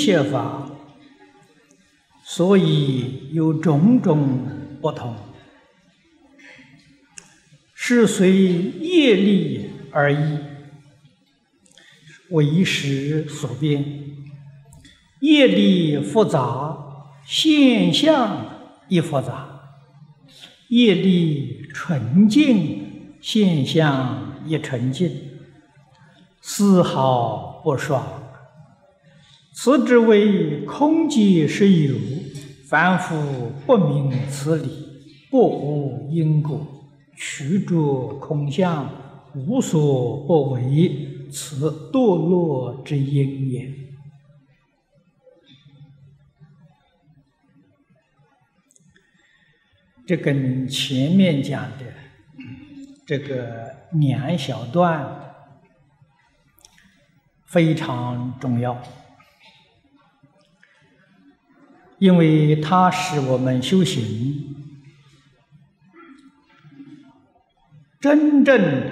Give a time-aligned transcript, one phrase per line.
[0.00, 0.66] 一切法，
[2.24, 4.48] 所以有种种
[4.80, 5.14] 不同，
[7.74, 10.38] 是随业力而异，
[12.30, 13.84] 为时所变。
[15.20, 16.78] 业力复杂，
[17.26, 18.46] 现象
[18.88, 19.76] 亦复杂；
[20.68, 25.10] 业力纯净，现象亦纯净，
[26.40, 28.19] 丝毫不爽。
[29.52, 31.96] 此之为空即是有，
[32.68, 34.68] 凡夫不明此理，
[35.30, 36.66] 不无因果，
[37.16, 38.88] 取着空相，
[39.34, 43.74] 无所不为，此堕落之因也。
[50.06, 51.84] 这跟前面讲的
[53.06, 55.34] 这个两小段
[57.46, 58.80] 非常重要。
[62.00, 64.56] 因为它使我们修行
[68.00, 68.90] 真正的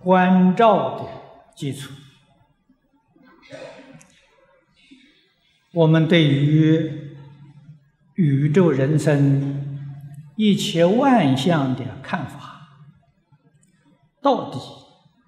[0.00, 1.06] 关照的
[1.54, 1.92] 基础。
[5.72, 7.14] 我们对于
[8.14, 9.84] 宇宙人生
[10.36, 12.80] 一切万象的看法，
[14.22, 14.58] 到底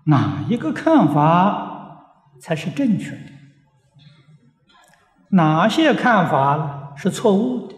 [0.06, 3.31] 哪一个看法才是正确的？
[5.34, 7.75] 哪些看法是错误的？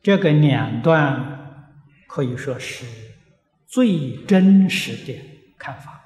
[0.00, 1.66] 这个两段
[2.06, 2.86] 可以说是
[3.66, 5.20] 最真实的
[5.58, 6.00] 看法。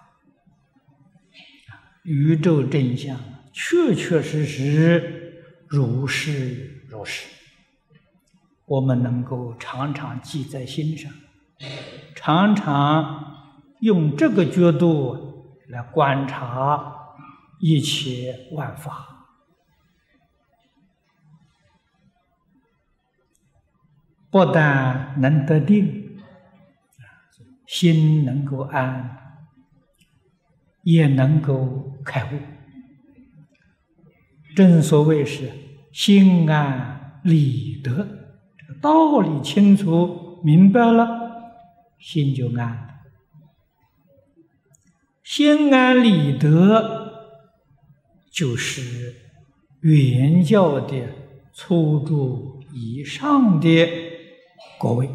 [2.03, 3.19] 宇宙真相
[3.53, 7.29] 确确实实如是如是，
[8.65, 11.13] 我们能够常常记在心上，
[12.15, 16.95] 常常用这个角度来观察。
[17.61, 19.27] 一切万法，
[24.31, 26.21] 不但能得定，
[27.67, 29.43] 心能够安，
[30.83, 32.39] 也能够开悟。
[34.55, 35.51] 正所谓是
[35.93, 37.91] 心安理得，
[38.57, 41.53] 这个道理清楚明白了，
[41.99, 43.01] 心就安。
[45.25, 46.98] 心安理得。
[48.39, 49.17] 就是
[49.81, 51.09] 原教的
[51.53, 53.89] 初住以上的
[54.79, 55.11] 果位。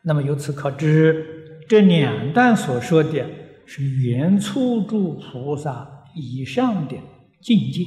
[0.00, 3.28] 那么由此可知，这两段所说的
[3.66, 6.96] 是原初住菩萨以上的
[7.42, 7.84] 境界。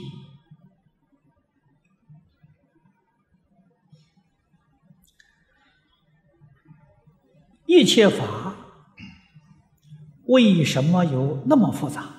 [7.65, 8.55] 一切法
[10.25, 12.18] 为什么有那么复杂？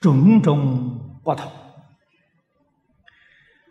[0.00, 1.52] 种种不同，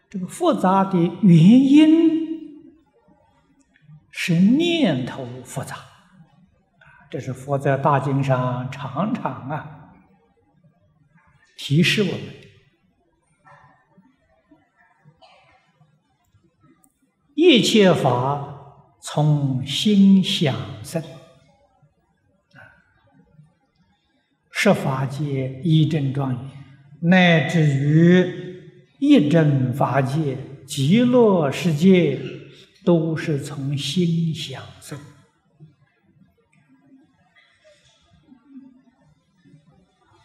[0.10, 2.62] 这个复杂的原因
[4.12, 5.78] 是念头复杂，
[7.10, 9.92] 这是佛在大经上常常啊
[11.58, 12.22] 提示我们：
[17.34, 21.04] 一切法从心想生。
[24.62, 26.52] 十法界一真庄严，
[27.00, 28.26] 乃至于
[29.00, 30.38] 一真法界
[30.68, 32.20] 极乐世界，
[32.84, 35.00] 都是从心想生。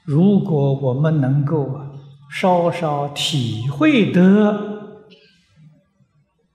[0.03, 1.81] 如果我们能够
[2.29, 5.07] 稍稍体会得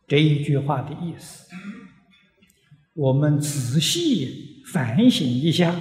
[0.06, 1.48] 这一句话的意思，
[2.94, 5.74] 我们仔细反省一下。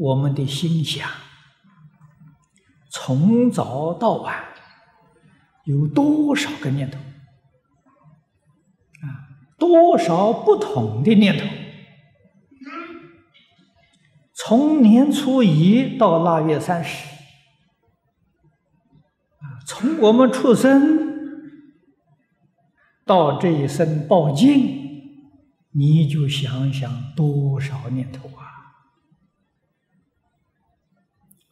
[0.00, 1.06] 我们的心想，
[2.88, 4.42] 从早到晚
[5.64, 6.98] 有多少个念头？
[6.98, 7.04] 啊，
[9.58, 11.44] 多少不同的念头？
[14.34, 17.06] 从年初一到腊月三十，
[19.36, 21.44] 啊，从我们出生
[23.04, 25.20] 到这一生报尽，
[25.72, 28.48] 你就想想多少念头啊！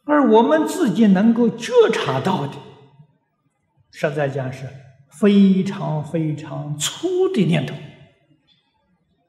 [0.09, 2.53] 而我们自己能够觉察到的，
[3.91, 4.67] 实在讲是
[5.07, 7.75] 非常非常粗的念头，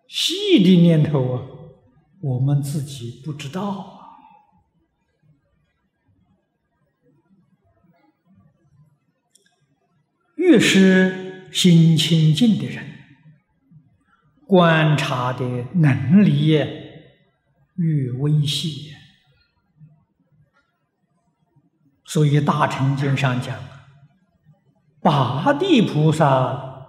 [0.08, 1.42] 细的念头啊，
[2.22, 3.98] 我们自己不知道。
[10.36, 12.82] 越是心清净的人，
[14.46, 15.44] 观察的
[15.74, 16.46] 能力
[17.76, 18.94] 越微细。
[22.12, 23.56] 所以大乘经上讲，
[25.00, 26.88] 八地菩萨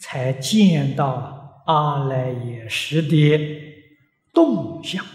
[0.00, 3.38] 才见到阿赖耶识的
[4.32, 5.12] 动向啊。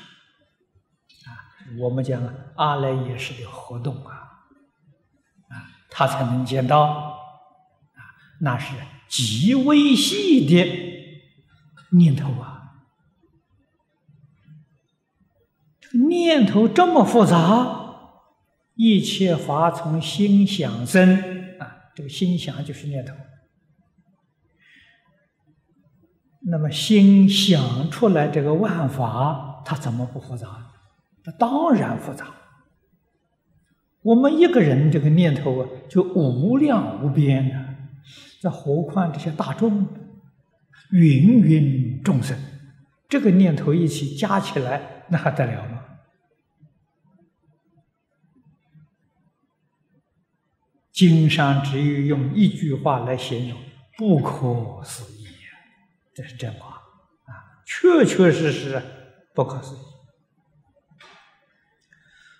[1.79, 2.21] 我们讲
[2.55, 4.13] 阿赖耶识的活动啊，
[5.49, 7.99] 啊，他才能见到啊，
[8.41, 8.75] 那是
[9.09, 10.63] 极微细的
[11.97, 12.75] 念头啊。
[16.07, 17.84] 念头这么复杂。
[18.75, 21.15] 一切法从心想生
[21.59, 23.13] 啊，这个心想就是念头。
[26.47, 30.47] 那么心想出来这个万法，它怎么不复杂？
[31.23, 32.27] 它当然复杂。
[34.03, 37.75] 我们一个人这个念头啊，就无量无边的，
[38.39, 39.87] 这何况这些大众、
[40.91, 42.37] 芸芸众生，
[43.09, 45.74] 这个念头一起加起来，那还得了吗？
[50.95, 53.59] 经商只有用一句话来形容，
[53.97, 55.27] 不可思议，
[56.13, 56.77] 这是真话
[57.25, 58.81] 啊，确确实实
[59.33, 59.79] 不可思议。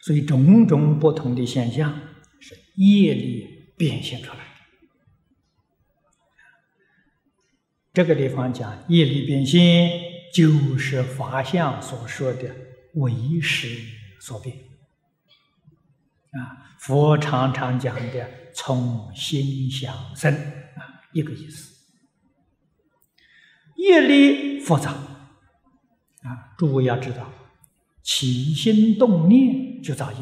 [0.02, 2.00] 所以种种不同的现象
[2.40, 4.44] 是业力变现出来的。
[7.92, 9.90] 这个地方讲业力变现，
[10.34, 12.56] 就是法相所说的
[12.94, 13.68] 为识
[14.22, 14.56] 所变
[16.40, 16.76] 啊。
[16.80, 18.46] 佛常常讲的。
[18.58, 21.76] 从心想生啊，一个意思。
[23.76, 27.30] 业力复杂啊，诸位要知道，
[28.02, 30.20] 起心动念就造业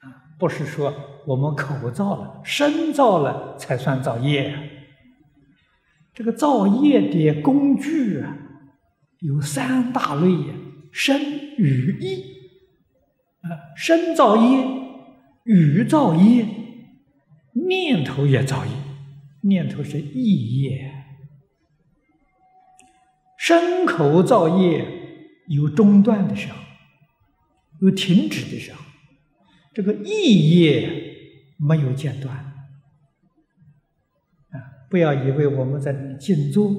[0.00, 0.94] 啊，不是说
[1.26, 4.54] 我们口造了、身造了才算造业。
[6.12, 8.36] 这个造业的工具啊，
[9.20, 10.54] 有三大类呀：
[10.92, 11.18] 身、
[11.56, 12.41] 语、意
[13.42, 14.66] 啊，身造业，
[15.44, 16.46] 语造业。
[17.54, 18.72] 念头也造业，
[19.42, 20.90] 念头是意业，
[23.36, 24.86] 身口造业
[25.48, 26.56] 有中断的时候，
[27.82, 28.82] 有停止的时候，
[29.74, 30.88] 这个意业
[31.58, 32.34] 没有间断。
[34.52, 34.56] 啊，
[34.88, 36.74] 不要以为我们在静坐，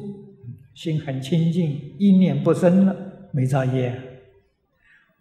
[0.73, 4.12] 心很清净，一念不生了，没造业，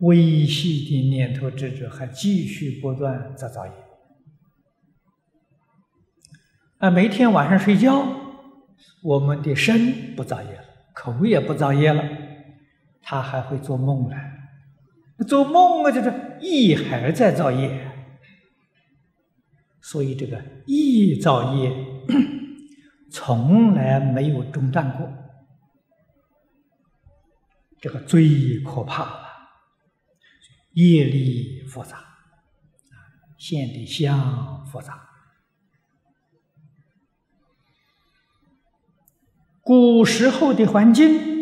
[0.03, 3.73] 微细的念头执着还继续不断在造业。
[6.79, 8.05] 啊，每天晚上睡觉，
[9.03, 12.03] 我们的身不造业了，口也不造业了，
[13.01, 14.17] 他还会做梦呢。
[15.29, 17.89] 做梦啊，就是意还在造业，
[19.81, 21.73] 所以这个意造业
[23.13, 25.09] 从来没有中断过，
[27.81, 29.22] 这个最可怕。
[30.75, 32.97] 业力复杂，啊，
[33.37, 35.09] 现的相复杂。
[39.65, 41.33] 古时候的环境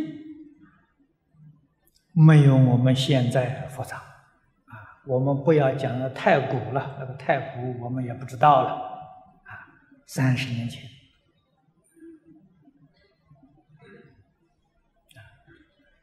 [2.13, 5.01] 没有我们现在复杂啊！
[5.07, 8.71] 我们不要讲的太古了，那个太古我们也不知道了
[9.45, 9.53] 啊。
[10.07, 10.83] 三十年前，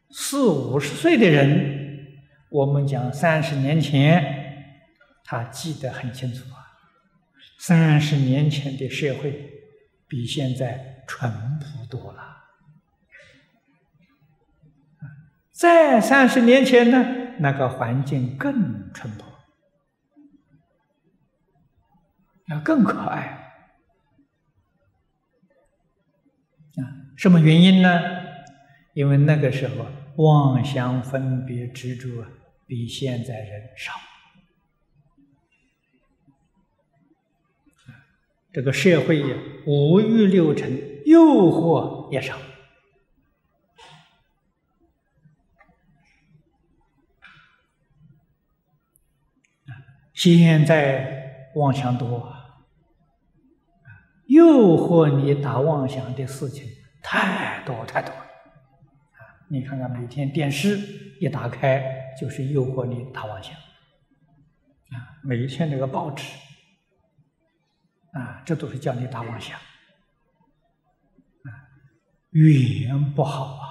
[0.10, 1.87] 四五十岁的人，
[2.50, 4.76] 我们讲三十年前，
[5.24, 6.66] 他记得很清楚啊。
[7.58, 9.52] 三十年前的社会
[10.08, 10.96] 比现在。
[11.10, 12.22] 淳朴多了。
[15.54, 17.02] 在三十年前呢，
[17.40, 19.24] 那个环境更淳朴，
[22.48, 23.20] 那更可爱。
[26.76, 26.84] 啊，
[27.16, 28.02] 什么原因呢？
[28.94, 29.86] 因为那个时候
[30.18, 32.30] 妄想分别执着啊
[32.68, 33.94] 比现在人少，
[38.52, 40.96] 这个社会呀五欲六尘。
[41.08, 42.38] 诱惑也少
[50.14, 52.36] 现在妄想多，
[54.26, 54.46] 诱
[54.76, 56.68] 惑你打妄想的事情
[57.02, 58.26] 太多太多了。
[59.48, 60.78] 你看看每天电视
[61.22, 63.54] 一打开，就是诱惑你大妄想。
[63.54, 66.24] 啊，每一天这个报纸，
[68.14, 69.58] 啊，这都是叫你大妄想。
[69.58, 71.50] 啊！
[72.32, 73.66] 语言不好啊！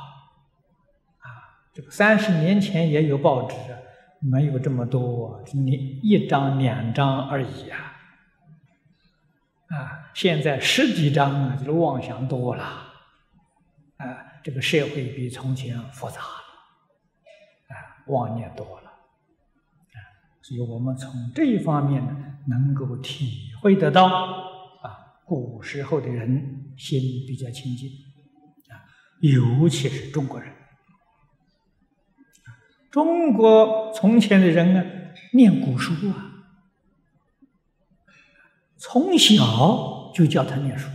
[1.18, 1.26] 啊，
[1.74, 3.54] 这个三十年前也有报纸，
[4.20, 5.72] 没有这么多，你
[6.02, 7.78] 一张两张而已啊！
[9.68, 12.62] 啊，现在十几张啊，就是妄想多了，
[13.96, 14.06] 啊，
[14.44, 16.20] 这个社会比从前复杂，
[18.06, 19.98] 妄念多了，啊，
[20.42, 27.90] 所以我们从这一方面呢，能够体会得到，啊，古时候的人心比较清净，
[28.68, 28.86] 啊，
[29.20, 30.52] 尤其是中国人，
[32.90, 34.84] 中国从前的人呢，
[35.32, 36.32] 念古书啊，
[38.76, 40.88] 从小就叫他念书。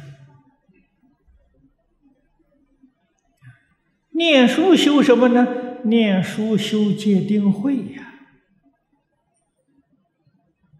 [4.14, 5.48] 念书修什么呢？
[5.86, 8.14] 念书修戒定慧呀！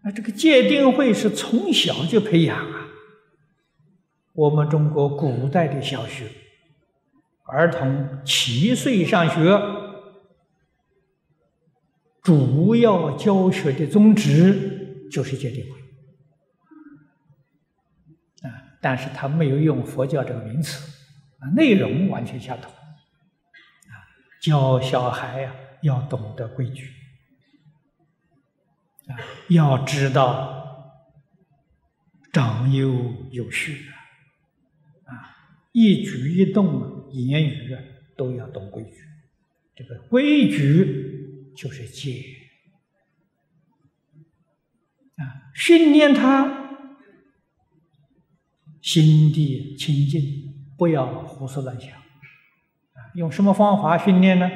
[0.02, 2.88] 啊，这个戒定慧是从小就培养啊。
[4.32, 6.26] 我们中国古代的小学，
[7.44, 9.60] 儿童七岁上学，
[12.22, 15.70] 主要教学的宗旨就是戒定慧
[18.48, 20.90] 啊，但是他没有用佛教这个名词
[21.40, 22.72] 啊，内容完全相同。
[24.42, 26.92] 教小孩呀，要懂得规矩
[29.06, 29.14] 啊，
[29.48, 30.92] 要知道
[32.32, 33.86] 长幼有序
[35.04, 35.14] 啊，
[35.70, 37.78] 一举一动、言语，
[38.16, 38.96] 都要懂规矩。
[39.76, 42.24] 这个规矩就是戒
[45.18, 46.90] 啊，训练他
[48.80, 52.01] 心地清净，不要胡思乱想。
[53.14, 54.50] 用什么方法训练呢？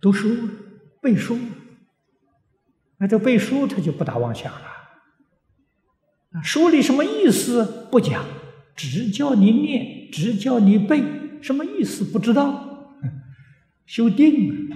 [0.00, 0.48] 读书、
[1.00, 1.38] 背书。
[2.98, 4.66] 那这背书他就不大妄想了。
[6.32, 8.24] 啊，书里什么意思不讲，
[8.74, 11.02] 只教你念，只教你背，
[11.42, 12.64] 什么意思不知道。
[13.84, 14.70] 修定，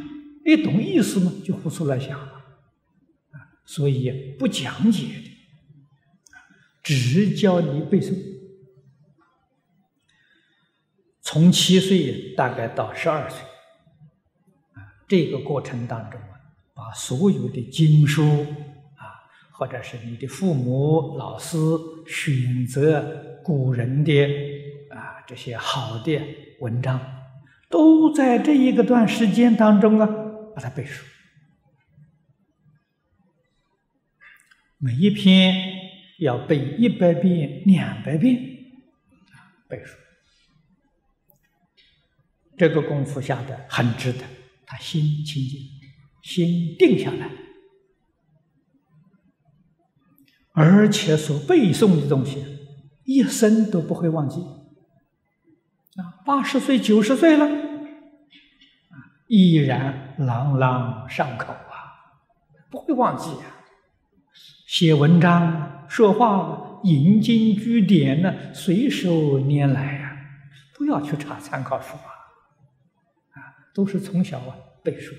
[0.45, 2.33] 一懂意思嘛，就胡思乱想了。
[3.33, 5.31] 啊，所以不讲解的，
[6.83, 8.15] 只教你背诵。
[11.33, 13.39] 从七岁大概到十二岁，
[14.73, 16.35] 啊，这个过程当中啊，
[16.75, 18.25] 把所有的经书
[18.97, 19.15] 啊，
[19.53, 21.57] 或者是你的父母、老师
[22.05, 24.25] 选择古人的
[24.91, 26.21] 啊这些好的
[26.59, 27.01] 文章，
[27.69, 30.09] 都在这一个段时间当中啊，
[30.57, 31.05] 把它背熟，
[34.79, 35.55] 每一篇
[36.19, 38.35] 要背一百遍、两百遍，
[39.31, 39.97] 啊，背熟。
[42.61, 44.19] 这个功夫下的很值得，
[44.67, 45.63] 他心清净，
[46.23, 47.31] 心定下来，
[50.53, 52.45] 而且所背诵的东西，
[53.05, 54.43] 一生都不会忘记。
[55.97, 57.49] 啊，八十岁、九十岁了，
[59.27, 61.73] 依然朗朗上口啊，
[62.71, 63.57] 不会忘记啊。
[64.67, 70.15] 写文章、说话、引经据典呢，随手拈来呀，
[70.75, 72.20] 不要去查参考书啊。
[73.73, 75.15] 都是从小啊背书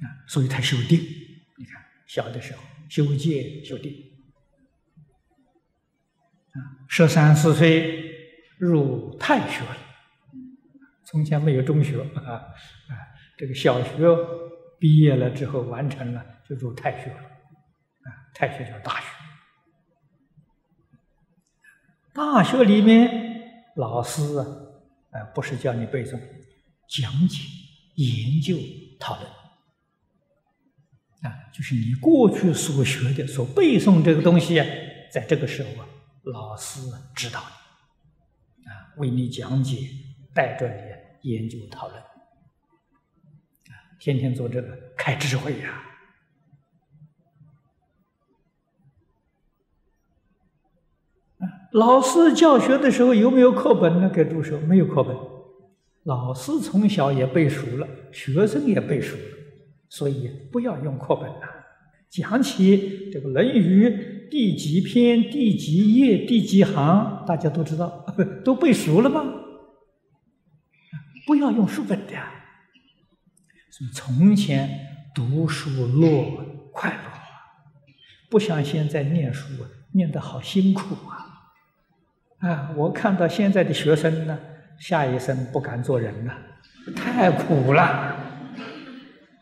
[0.00, 0.98] 啊，所以他修定。
[1.58, 3.92] 你看，小的时候修戒修定
[6.52, 8.10] 啊，十三四岁
[8.58, 9.76] 入太学了。
[11.04, 12.52] 从前没有中学啊啊，
[13.38, 14.06] 这个小学
[14.78, 19.06] 毕业了之后完成了就入太学了啊，太学叫大学。
[22.12, 24.22] 大学里面老师。
[25.34, 26.18] 不是叫你背诵，
[26.88, 27.42] 讲解、
[27.94, 28.56] 研究、
[28.98, 29.30] 讨论，
[31.22, 34.56] 啊，就是你过去所学的、所背诵这个东西，
[35.12, 35.88] 在这个时候啊，
[36.24, 36.80] 老师
[37.14, 37.40] 指导
[38.56, 39.88] 你，啊，为你讲解，
[40.34, 40.68] 带着
[41.22, 45.82] 你研究讨论，啊，天天做这个，开智慧呀。
[51.76, 54.08] 老师教学的时候有没有课本呢？
[54.08, 55.14] 给助手没有课本，
[56.04, 59.22] 老师从小也背熟了，学生也背熟了，
[59.90, 61.46] 所以不要用课本呐。
[62.08, 63.88] 讲起这个《论语》
[64.30, 68.06] 第几篇、第几页、第几行，大家都知道，
[68.42, 69.22] 都背熟了吗？
[71.26, 72.14] 不要用书本的。
[73.70, 74.70] 所以从前
[75.14, 76.42] 读书乐
[76.72, 77.10] 快乐，
[78.30, 79.46] 不像现在念书
[79.92, 81.25] 念得好辛苦啊。
[82.40, 82.70] 啊！
[82.76, 84.38] 我看到现在的学生呢，
[84.78, 86.34] 下一生不敢做人了，
[86.94, 88.14] 太苦了，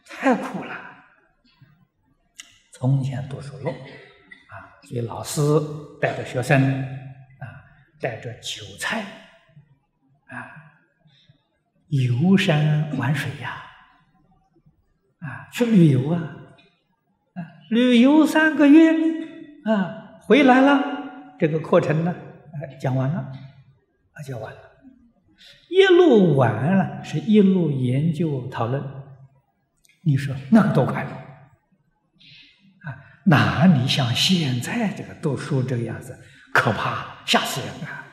[0.07, 0.75] 太苦了。
[2.73, 5.41] 从前读书路，啊，所以老师
[6.01, 7.45] 带着学生，啊，
[8.01, 9.01] 带着韭菜，
[10.29, 10.47] 啊，
[11.89, 13.63] 游山玩水呀，
[15.19, 16.21] 啊，去旅游啊，
[17.35, 17.39] 啊，
[17.71, 18.93] 旅游三个月，
[19.65, 20.81] 啊，回来了，
[21.41, 22.15] 这个课程呢？
[22.81, 24.61] 讲完了，啊，讲完了。
[25.69, 28.83] 一路玩了，是一路研究讨论。
[30.03, 31.11] 你说那个多快乐
[32.89, 32.95] 啊！
[33.25, 36.19] 哪里像现在这个读书这个样子，
[36.53, 38.05] 可怕，吓死人啊！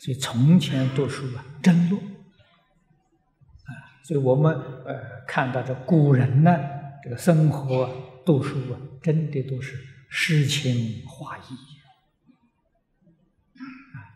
[0.00, 3.70] 所以从前读书啊，真乐啊！
[4.04, 4.54] 所以我们
[4.86, 6.54] 呃看到这古人呢，
[7.02, 7.90] 这个生活
[8.24, 9.76] 读书啊，真的都是
[10.08, 11.42] 诗情画意。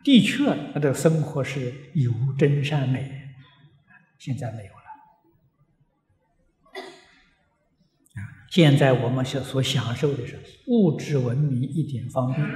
[0.05, 3.35] 的确，他的生活是有真善美，
[4.19, 4.79] 现在没有了。
[8.51, 12.49] 现在我们所所享受的是物质文明一点方便，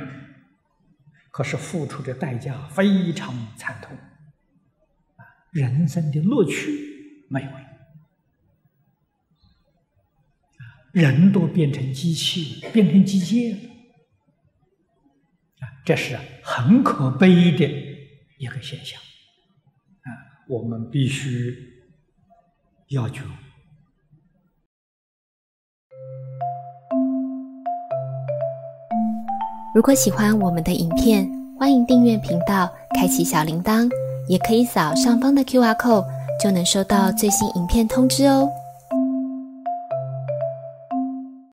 [1.30, 3.98] 可是付出的代价非常惨痛，
[5.50, 7.56] 人生的乐趣没有了，
[10.56, 10.62] 啊，
[10.92, 13.58] 人都变成机器，变成机械了。
[15.84, 17.66] 这是很可悲的
[18.38, 20.08] 一个现象，啊，
[20.48, 21.56] 我们必须
[22.90, 23.24] 要求。
[29.74, 33.90] 如果喜欢我们的影片，欢迎订阅频道，开启小铃铛，
[34.28, 36.06] 也可以扫上方的 Q R code，
[36.40, 38.48] 就能收到最新影片通知哦。